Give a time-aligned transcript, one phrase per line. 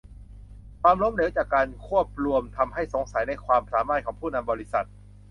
[0.81, 4.85] ความล้มเหลวจากการควบรวมทำให้สงสัยในความสามารถของผู้นำบริษัท